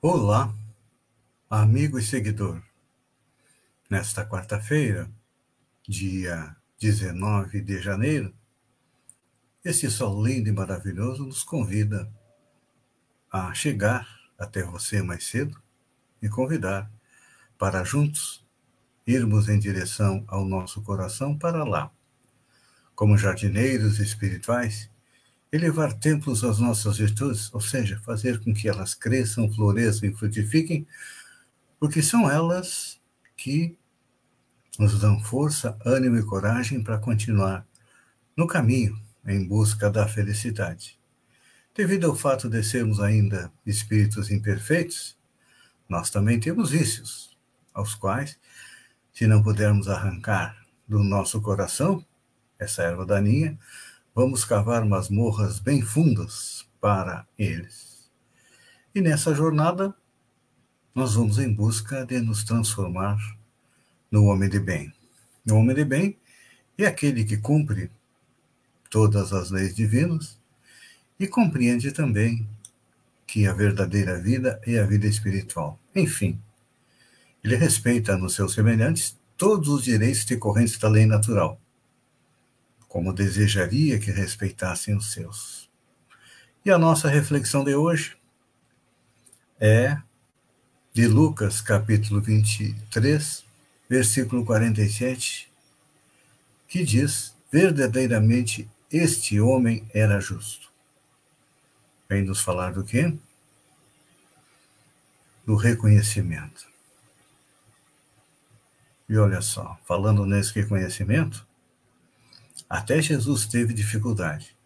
[0.00, 0.54] Olá,
[1.50, 2.62] amigo e seguidor.
[3.90, 5.10] Nesta quarta-feira,
[5.88, 8.32] dia 19 de janeiro,
[9.64, 12.08] esse sol lindo e maravilhoso nos convida
[13.28, 14.06] a chegar
[14.38, 15.60] até você mais cedo
[16.22, 16.88] e convidar
[17.58, 18.46] para juntos
[19.04, 21.90] irmos em direção ao nosso coração para lá.
[22.94, 24.88] Como jardineiros espirituais,
[25.50, 30.86] elevar templos às nossas virtudes, ou seja, fazer com que elas cresçam, floresçam e frutifiquem,
[31.80, 33.00] porque são elas
[33.36, 33.76] que
[34.78, 37.66] nos dão força, ânimo e coragem para continuar
[38.36, 40.98] no caminho em busca da felicidade.
[41.74, 45.16] Devido ao fato de sermos ainda espíritos imperfeitos,
[45.88, 47.36] nós também temos vícios,
[47.72, 48.38] aos quais,
[49.12, 52.04] se não pudermos arrancar do nosso coração
[52.58, 53.58] essa erva daninha,
[54.20, 58.10] Vamos cavar masmorras bem fundas para eles.
[58.92, 59.94] E nessa jornada,
[60.92, 63.16] nós vamos em busca de nos transformar
[64.10, 64.92] no homem de bem.
[65.48, 66.18] O homem de bem
[66.76, 67.92] é aquele que cumpre
[68.90, 70.36] todas as leis divinas
[71.16, 72.44] e compreende também
[73.24, 75.78] que a verdadeira vida é a vida espiritual.
[75.94, 76.42] Enfim,
[77.44, 81.60] ele respeita nos seus semelhantes todos os direitos decorrentes da lei natural
[82.88, 85.68] como desejaria que respeitassem os seus.
[86.64, 88.16] E a nossa reflexão de hoje
[89.60, 89.98] é
[90.92, 93.44] de Lucas, capítulo 23,
[93.88, 95.48] versículo 47,
[96.66, 100.68] que diz: Verdadeiramente este homem era justo.
[102.08, 103.14] Vem nos falar do quê?
[105.46, 106.66] Do reconhecimento.
[109.08, 111.47] E olha só, falando nesse reconhecimento,
[112.68, 114.56] até Jesus teve dificuldade,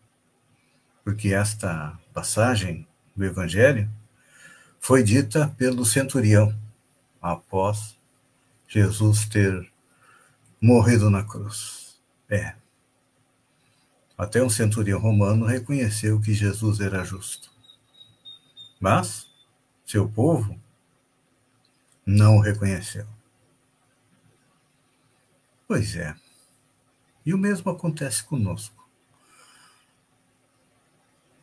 [1.05, 3.91] porque esta passagem do Evangelho
[4.81, 6.53] foi dita pelo centurião
[7.21, 7.97] após
[8.67, 9.71] Jesus ter
[10.61, 12.01] morrido na cruz.
[12.29, 12.55] É.
[14.19, 17.51] Até um centurião romano reconheceu que Jesus era justo.
[18.81, 19.31] Mas
[19.87, 20.59] seu povo
[22.05, 23.07] não o reconheceu.
[25.69, 26.17] Pois é.
[27.25, 28.83] E o mesmo acontece conosco.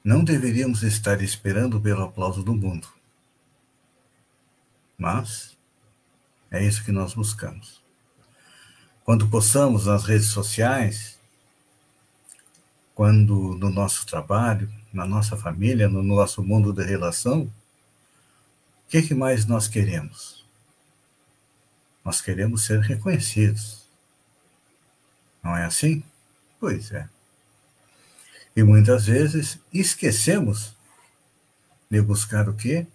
[0.04, 2.88] Não deveríamos estar esperando pelo aplauso do mundo.
[4.98, 5.58] Mas
[6.52, 7.82] é isso que nós buscamos.
[9.04, 11.18] Quando possamos nas redes sociais,
[12.94, 17.52] quando no nosso trabalho, na nossa família, no nosso mundo de relação, o
[18.90, 20.46] que, que mais nós queremos?
[22.04, 23.89] Nós queremos ser reconhecidos.
[25.44, 26.04] Não é assim?
[26.60, 27.08] Pois é.
[28.56, 30.76] E muitas vezes esquecemos
[31.90, 32.86] de buscar o quê?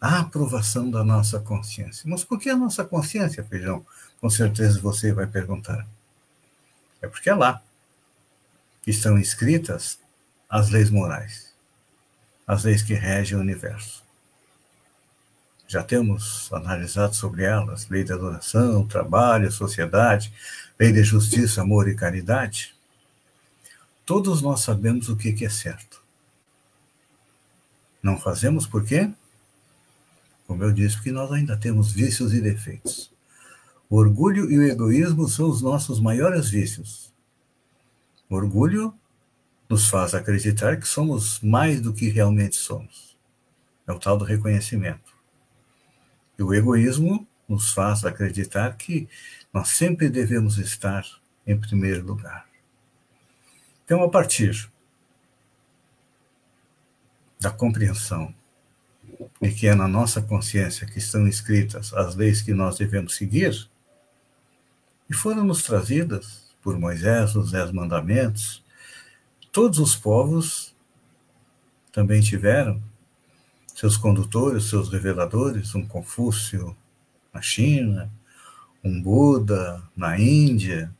[0.00, 2.08] A aprovação da nossa consciência.
[2.08, 3.84] Mas por que a nossa consciência, feijão?
[4.20, 5.86] Com certeza você vai perguntar.
[7.02, 7.62] É porque é lá
[8.82, 9.98] que estão escritas
[10.48, 11.54] as leis morais,
[12.46, 14.04] as leis que regem o universo.
[15.70, 20.32] Já temos analisado sobre elas, lei da adoração, trabalho, sociedade,
[20.76, 22.74] lei de justiça, amor e caridade,
[24.04, 26.02] todos nós sabemos o que é certo.
[28.02, 29.12] Não fazemos por quê?
[30.44, 33.08] Como eu disse, porque nós ainda temos vícios e defeitos.
[33.88, 37.12] O orgulho e o egoísmo são os nossos maiores vícios.
[38.28, 38.92] O orgulho
[39.68, 43.16] nos faz acreditar que somos mais do que realmente somos.
[43.86, 45.09] É o tal do reconhecimento.
[46.40, 49.06] E o egoísmo nos faz acreditar que
[49.52, 51.04] nós sempre devemos estar
[51.46, 52.48] em primeiro lugar.
[53.84, 54.70] Então, a partir
[57.38, 58.34] da compreensão
[59.38, 63.68] de que é na nossa consciência que estão escritas as leis que nós devemos seguir,
[65.10, 68.64] e foram nos trazidas por Moisés os Dez Mandamentos,
[69.52, 70.74] todos os povos
[71.92, 72.82] também tiveram
[73.80, 76.76] seus condutores, seus reveladores, um Confúcio
[77.32, 78.12] na China,
[78.84, 80.94] um Buda na Índia,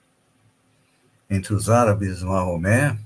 [1.29, 2.99] entre os árabes Maomé,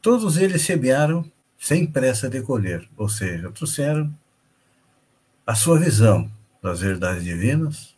[0.00, 1.24] todos eles semearam
[1.56, 4.12] sem pressa de colher, ou seja, trouxeram
[5.46, 6.28] a sua visão
[6.60, 7.94] das verdades divinas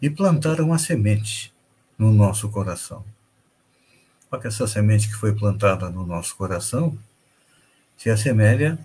[0.00, 1.52] e plantaram a semente
[1.98, 3.04] no nosso coração.
[4.30, 6.96] Só que essa semente que foi plantada no nosso coração
[7.98, 8.78] se assemelha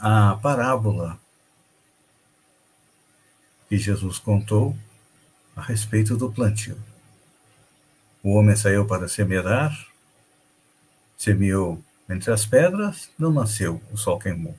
[0.00, 1.20] à parábola
[3.68, 4.76] que Jesus contou
[5.54, 6.76] a respeito do plantio.
[8.22, 9.70] O homem saiu para semear,
[11.16, 14.56] semeou entre as pedras, não nasceu, o sol queimou.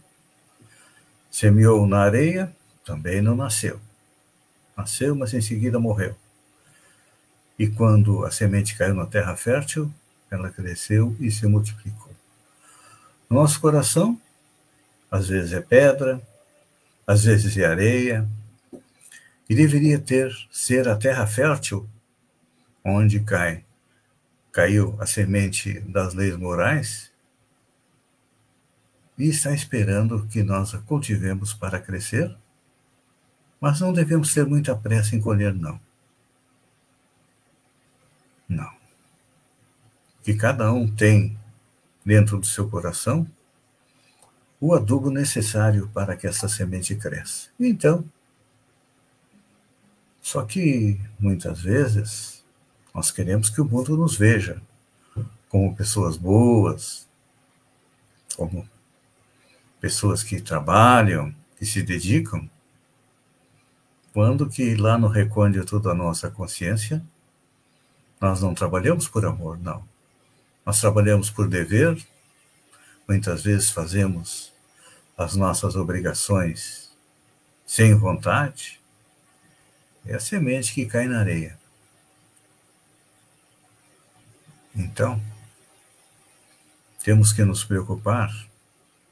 [1.31, 2.55] Semeou na areia,
[2.85, 3.81] também não nasceu.
[4.77, 6.15] Nasceu, mas em seguida morreu.
[7.57, 9.91] E quando a semente caiu na terra fértil,
[10.29, 12.12] ela cresceu e se multiplicou.
[13.33, 14.21] Nosso coração,
[15.09, 16.21] às vezes é pedra,
[17.05, 18.29] às vezes é areia,
[19.49, 21.89] e deveria ter ser a terra fértil
[22.85, 23.65] onde cai
[24.51, 27.11] caiu a semente das leis morais
[29.17, 32.37] e está esperando que nós a cultivemos para crescer,
[33.59, 35.79] mas não devemos ter muita pressa em colher, não.
[38.47, 38.71] Não.
[40.23, 41.35] Que cada um tem
[42.05, 43.27] dentro do seu coração
[44.59, 47.49] o adubo necessário para que essa semente cresça.
[47.59, 48.05] Então,
[50.21, 52.45] só que muitas vezes
[52.95, 54.61] nós queremos que o mundo nos veja
[55.49, 57.05] como pessoas boas,
[58.37, 58.65] como
[59.81, 62.49] pessoas que trabalham, que se dedicam,
[64.13, 67.03] quando que lá no recôndito da nossa consciência,
[68.21, 69.83] nós não trabalhamos por amor, não.
[70.65, 72.01] Nós trabalhamos por dever,
[73.07, 74.53] muitas vezes fazemos
[75.17, 76.91] as nossas obrigações
[77.65, 78.79] sem vontade,
[80.05, 81.57] é a semente que cai na areia.
[84.75, 85.21] Então,
[87.03, 88.31] temos que nos preocupar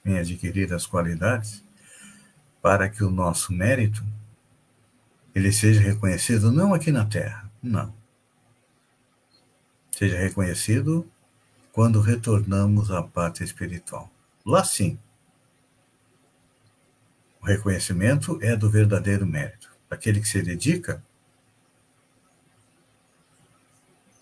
[0.05, 1.63] em adquirir as qualidades
[2.61, 4.03] para que o nosso mérito
[5.35, 7.93] ele seja reconhecido não aqui na terra, não.
[9.91, 11.10] Seja reconhecido
[11.71, 14.11] quando retornamos à parte espiritual.
[14.45, 14.99] Lá sim.
[17.41, 19.71] O reconhecimento é do verdadeiro mérito.
[19.89, 21.03] Aquele que se dedica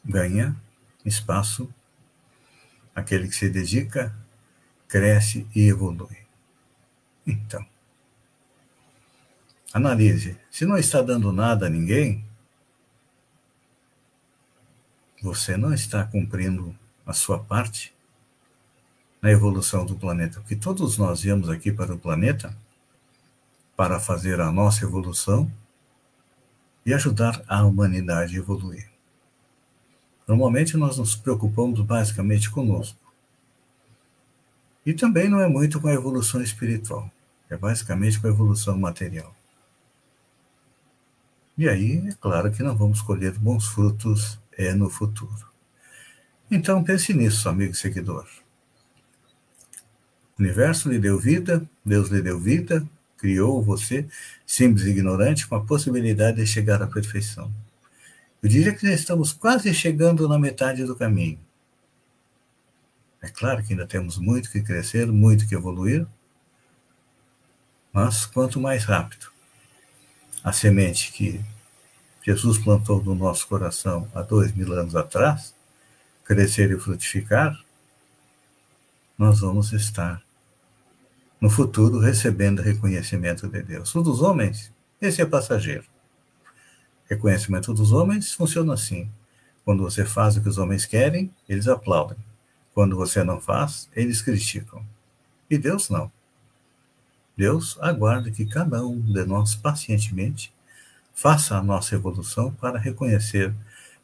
[0.03, 0.55] ganha
[1.05, 1.73] espaço.
[2.95, 4.15] Aquele que se dedica
[4.87, 6.17] cresce e evolui.
[7.25, 7.63] Então,
[9.71, 10.37] analise.
[10.49, 12.25] Se não está dando nada a ninguém,
[15.21, 16.75] você não está cumprindo
[17.09, 17.91] a sua parte
[19.19, 20.39] na evolução do planeta.
[20.39, 22.55] Porque todos nós viemos aqui para o planeta
[23.75, 25.51] para fazer a nossa evolução
[26.85, 28.87] e ajudar a humanidade a evoluir.
[30.27, 32.99] Normalmente nós nos preocupamos basicamente conosco.
[34.85, 37.11] E também não é muito com a evolução espiritual,
[37.49, 39.35] é basicamente com a evolução material.
[41.57, 45.48] E aí, é claro que não vamos colher bons frutos é no futuro.
[46.51, 48.27] Então pense nisso, amigo seguidor.
[50.37, 52.87] O universo lhe deu vida, Deus lhe deu vida,
[53.17, 54.07] criou você,
[54.47, 57.53] simples e ignorante, com a possibilidade de chegar à perfeição.
[58.41, 61.39] Eu diria que já estamos quase chegando na metade do caminho.
[63.21, 66.07] É claro que ainda temos muito que crescer, muito que evoluir,
[67.91, 69.27] mas quanto mais rápido
[70.41, 71.41] a semente que
[72.23, 75.53] Jesus plantou no nosso coração há dois mil anos atrás
[76.29, 77.59] crescer e frutificar,
[79.17, 80.21] nós vamos estar
[81.41, 83.95] no futuro recebendo reconhecimento de Deus.
[83.95, 84.71] O dos homens,
[85.01, 85.85] esse é passageiro.
[87.09, 89.09] Reconhecimento dos homens funciona assim.
[89.65, 92.17] Quando você faz o que os homens querem, eles aplaudem.
[92.75, 94.85] Quando você não faz, eles criticam.
[95.49, 96.11] E Deus não.
[97.35, 100.53] Deus aguarda que cada um de nós pacientemente
[101.11, 103.51] faça a nossa evolução para reconhecer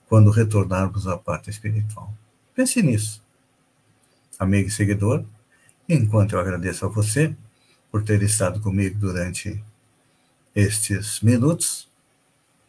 [0.07, 2.13] quando retornarmos à parte espiritual.
[2.53, 3.21] Pense nisso.
[4.38, 5.24] Amigo e seguidor,
[5.88, 7.35] enquanto eu agradeço a você
[7.91, 9.63] por ter estado comigo durante
[10.55, 11.88] estes minutos,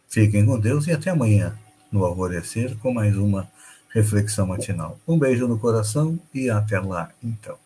[0.09, 1.59] fiquem com Deus e até amanhã,
[1.90, 3.50] no alvorecer, com mais uma
[3.90, 4.99] reflexão matinal.
[5.07, 7.65] Um beijo no coração e até lá, então.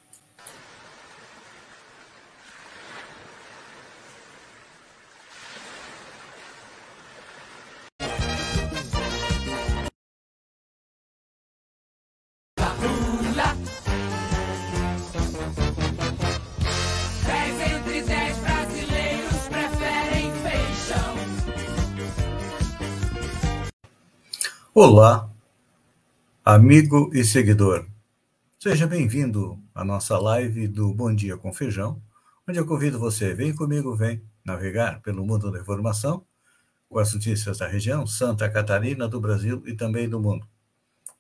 [24.83, 25.31] Olá,
[26.43, 27.87] amigo e seguidor.
[28.59, 32.01] Seja bem-vindo à nossa live do Bom Dia com Feijão,
[32.49, 36.25] onde eu convido você, vem comigo, vem navegar pelo mundo da informação,
[36.89, 40.49] com as notícias da região, Santa Catarina, do Brasil e também do mundo.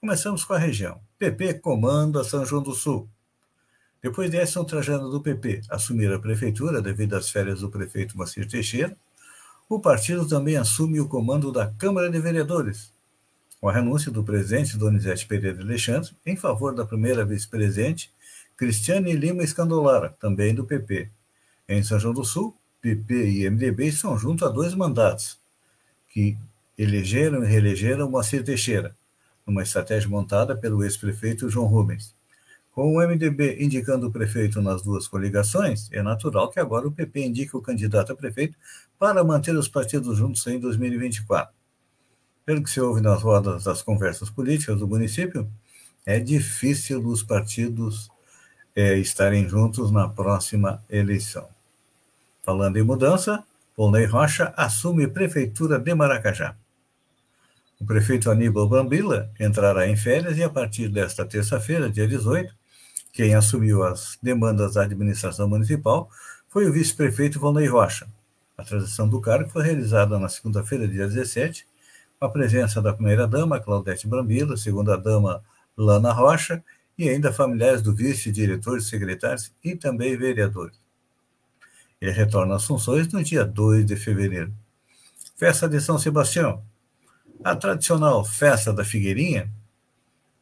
[0.00, 0.98] Começamos com a região.
[1.18, 3.10] PP comanda São João do Sul.
[4.02, 8.48] Depois de Edson Trajano do PP assumir a prefeitura devido às férias do prefeito Macir
[8.48, 8.96] Teixeira,
[9.68, 12.98] o partido também assume o comando da Câmara de Vereadores,
[13.60, 18.10] com a renúncia do presidente Donizete Pereira Alexandre em favor da primeira vice-presidente
[18.56, 21.10] Cristiane Lima Escandolara, também do PP.
[21.68, 25.38] Em São João do Sul, PP e MDB estão junto a dois mandatos,
[26.08, 26.36] que
[26.76, 28.96] elegeram e reelegeram Moacir Teixeira,
[29.46, 32.14] numa estratégia montada pelo ex-prefeito João Rubens.
[32.72, 37.26] Com o MDB indicando o prefeito nas duas coligações, é natural que agora o PP
[37.26, 38.56] indique o candidato a prefeito
[38.98, 41.59] para manter os partidos juntos em 2024.
[42.44, 45.48] Pelo que se ouve nas rodas das conversas políticas do município,
[46.06, 48.10] é difícil os partidos
[48.74, 51.48] é, estarem juntos na próxima eleição.
[52.42, 53.44] Falando em mudança,
[53.76, 56.56] Polnei Rocha assume prefeitura de Maracajá.
[57.80, 62.54] O prefeito Aníbal Brambila entrará em férias e, a partir desta terça-feira, dia 18,
[63.12, 66.10] quem assumiu as demandas da administração municipal
[66.48, 68.06] foi o vice-prefeito Valnei Rocha.
[68.56, 71.69] A transição do cargo foi realizada na segunda-feira, dia 17, com
[72.20, 75.42] a presença da primeira-dama, Claudete Brambila, segunda-dama,
[75.74, 76.62] Lana Rocha,
[76.98, 80.78] e ainda familiares do vice, diretores, secretários e também vereadores.
[81.98, 84.52] Ele retorna às funções no dia 2 de fevereiro.
[85.34, 86.62] Festa de São Sebastião.
[87.42, 89.50] A tradicional Festa da Figueirinha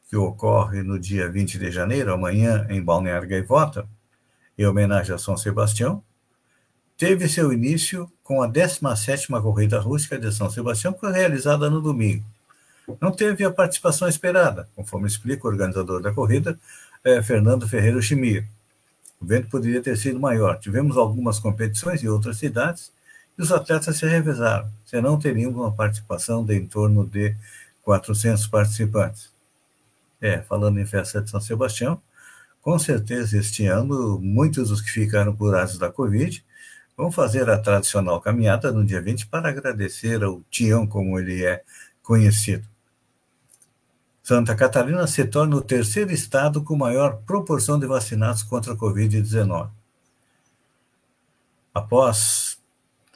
[0.09, 3.87] que ocorre no dia 20 de janeiro, amanhã, em Balneário Gaivota,
[4.57, 6.03] em homenagem a São Sebastião,
[6.97, 11.81] teve seu início com a 17ª Corrida Rústica de São Sebastião, que foi realizada no
[11.81, 12.23] domingo.
[13.01, 16.59] Não teve a participação esperada, conforme explica o organizador da corrida,
[17.03, 18.45] eh, Fernando Ferreira Chimia.
[19.19, 20.59] O vento poderia ter sido maior.
[20.59, 22.93] Tivemos algumas competições em outras cidades
[23.39, 27.35] e os atletas se revezaram, senão teríamos uma participação de em torno de
[27.83, 29.31] 400 participantes.
[30.21, 31.99] É, falando em festa de São Sebastião,
[32.61, 36.45] com certeza este ano, muitos dos que ficaram curados da Covid
[36.99, 41.63] vão fazer a tradicional caminhada no dia 20 para agradecer ao Tião, como ele é
[42.03, 42.67] conhecido.
[44.21, 49.71] Santa Catarina se torna o terceiro estado com maior proporção de vacinados contra a Covid-19.
[51.73, 52.59] Após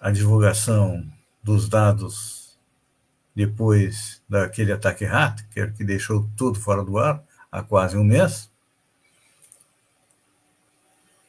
[0.01, 1.05] a divulgação
[1.43, 2.57] dos dados
[3.35, 7.21] depois daquele ataque hacker que deixou tudo fora do ar
[7.51, 8.49] há quase um mês,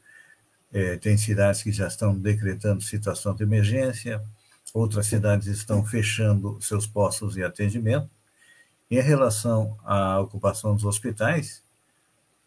[0.73, 4.23] É, tem cidades que já estão decretando situação de emergência,
[4.73, 8.09] outras cidades estão fechando seus postos de atendimento.
[8.89, 11.61] Em relação à ocupação dos hospitais,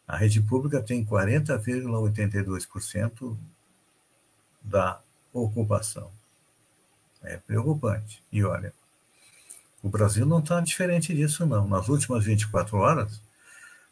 [0.07, 3.37] a rede pública tem 40,82%
[4.63, 5.01] da
[5.33, 6.11] ocupação.
[7.23, 8.23] É preocupante.
[8.31, 8.73] E olha,
[9.83, 11.67] o Brasil não está diferente disso, não.
[11.69, 13.23] Nas últimas 24 horas,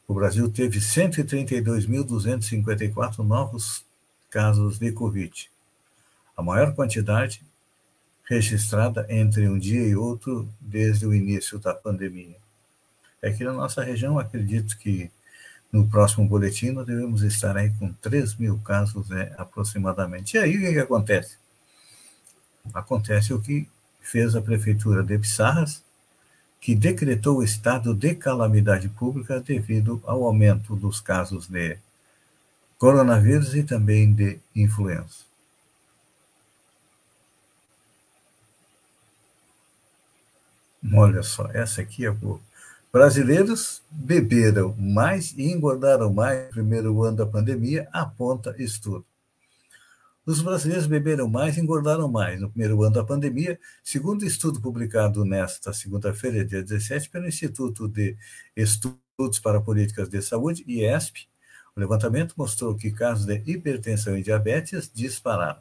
[0.07, 3.85] o Brasil teve 132.254 novos
[4.33, 5.51] casos de Covid,
[6.35, 7.43] a maior quantidade
[8.25, 12.37] registrada entre um dia e outro desde o início da pandemia.
[13.23, 15.11] Aqui na nossa região, acredito que
[15.71, 20.37] no próximo boletim nós devemos estar aí com 3 mil casos né, aproximadamente.
[20.37, 21.37] E aí o que, que acontece?
[22.73, 23.69] Acontece o que
[24.01, 25.85] fez a prefeitura de Pissarras,
[26.59, 31.77] que decretou o estado de calamidade pública devido ao aumento dos casos de
[32.83, 35.25] coronavírus e também de influenza.
[40.93, 42.41] Olha só, essa aqui é boa.
[42.93, 49.07] Brasileiros beberam mais e engordaram mais no primeiro ano da pandemia, aponta estudo.
[50.27, 55.25] Os brasileiros beberam mais e engordaram mais no primeiro ano da pandemia, segundo estudo publicado
[55.25, 58.17] nesta segunda-feira, dia 17, pelo Instituto de
[58.57, 61.31] Estudos para Políticas de Saúde, IESP.
[61.77, 65.61] O levantamento mostrou que casos de hipertensão e diabetes dispararam.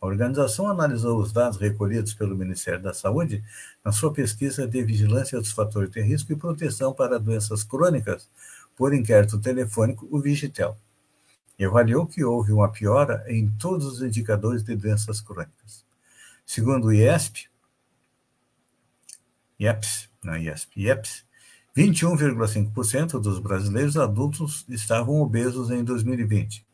[0.00, 3.42] A organização analisou os dados recolhidos pelo Ministério da Saúde
[3.84, 8.30] na sua pesquisa de vigilância dos fatores de risco e proteção para doenças crônicas
[8.76, 10.76] por inquérito telefônico, o Vigitel
[11.58, 15.84] e avaliou que houve uma piora em todos os indicadores de doenças crônicas.
[16.46, 17.48] Segundo o IESP,
[19.58, 21.26] IEPS, não IESP, IEPS,
[21.78, 26.66] 21,5% dos brasileiros adultos estavam obesos em 2020.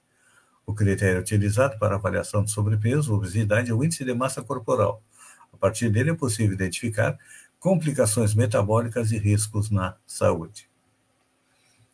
[0.65, 5.03] O critério utilizado para avaliação de sobrepeso, obesidade é o índice de massa corporal.
[5.53, 7.19] A partir dele é possível identificar
[7.61, 10.71] complicações metabólicas e riscos na saúde.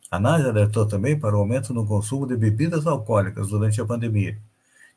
[0.09, 4.37] A análise alertou também para o aumento no consumo de bebidas alcoólicas durante a pandemia,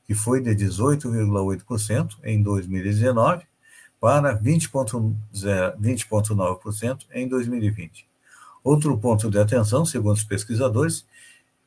[0.07, 3.45] que foi de 18,8% em 2019
[4.05, 8.07] para 20,9% em 2020.
[8.65, 11.07] Outro ponto de atenção, segundo os pesquisadores,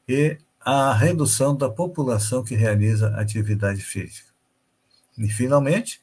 [0.09, 4.29] é a redução da população que realiza atividade física.
[5.15, 6.01] E, finalmente,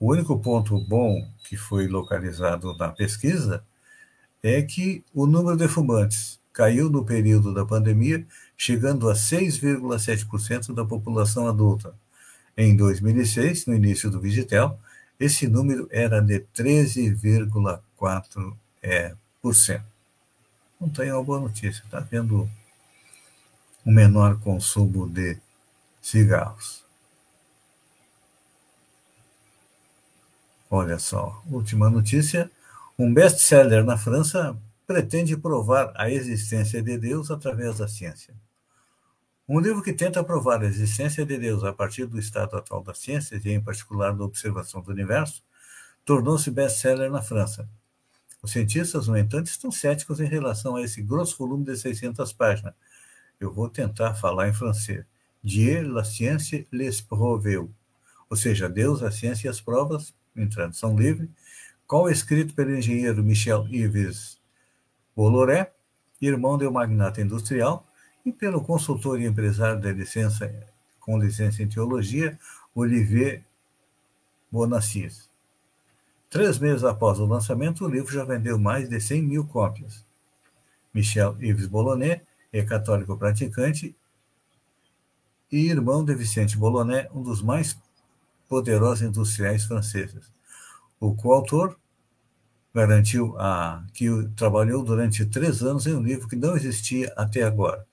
[0.00, 3.62] o único ponto bom que foi localizado na pesquisa
[4.42, 10.84] é que o número de fumantes caiu no período da pandemia, chegando a 6,7% da
[10.84, 11.94] população adulta.
[12.56, 14.78] Em 2006, no início do Vigitel,
[15.20, 18.56] esse número era de 13,4%.
[18.82, 19.14] É,
[20.80, 22.48] Não tem uma boa notícia, está havendo
[23.84, 25.36] um menor consumo de
[26.00, 26.84] cigarros.
[30.70, 32.50] Olha só, última notícia:
[32.98, 38.34] um best-seller na França pretende provar a existência de Deus através da ciência.
[39.48, 42.98] Um livro que tenta provar a existência de Deus a partir do estado atual das
[42.98, 45.42] ciências, e em particular da observação do universo,
[46.04, 47.68] tornou-se best-seller na França.
[48.42, 52.74] Os cientistas, no entanto, estão céticos em relação a esse grosso volume de 600 páginas.
[53.40, 55.04] Eu vou tentar falar em francês.
[55.42, 57.68] Dieu, la science, les prouves.
[58.30, 61.30] Ou seja, Deus, a ciência e as provas, em tradução livre,
[61.86, 64.38] qual escrito pelo engenheiro Michel Yves
[65.16, 65.72] Boloré,
[66.20, 67.86] irmão de um magnata industrial,
[68.24, 70.52] e pelo consultor e empresário de licença,
[71.00, 72.38] com licença em teologia,
[72.74, 73.42] Olivier
[74.50, 75.27] Bonassis.
[76.30, 80.04] Três meses após o lançamento, o livro já vendeu mais de 100 mil cópias.
[80.92, 83.96] Michel Yves Bolonet é católico praticante
[85.50, 87.78] e irmão de Vicente Bolonet, um dos mais
[88.46, 90.30] poderosos industriais franceses.
[91.00, 91.78] O coautor
[92.74, 97.86] garantiu a, que trabalhou durante três anos em um livro que não existia até agora.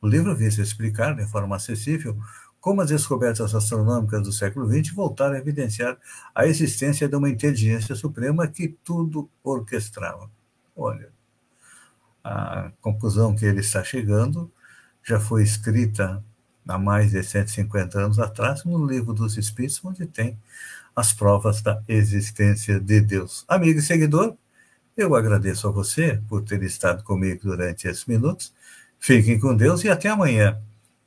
[0.00, 2.16] O livro visa explicar, de forma acessível,
[2.60, 5.96] como as descobertas astronômicas do século XX voltaram a evidenciar
[6.34, 10.30] a existência de uma inteligência suprema que tudo orquestrava.
[10.74, 11.10] Olha,
[12.24, 14.50] a conclusão que ele está chegando
[15.02, 16.22] já foi escrita
[16.66, 20.36] há mais de 150 anos atrás no Livro dos Espíritos, onde tem
[20.94, 23.44] as provas da existência de Deus.
[23.46, 24.36] Amigo e seguidor,
[24.96, 28.52] eu agradeço a você por ter estado comigo durante esses minutos.
[28.98, 30.58] Fiquem com Deus e até amanhã,